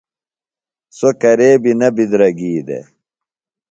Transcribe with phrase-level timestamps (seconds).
[0.97, 2.85] سوۡ کرے بیۡ نہ بِدرَگی دےۡ۔